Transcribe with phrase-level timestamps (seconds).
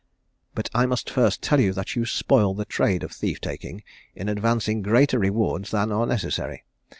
[0.55, 3.83] "But I must first tell you that you spoil the trade of thief taking,
[4.15, 6.63] in advancing greater rewards than are necessary.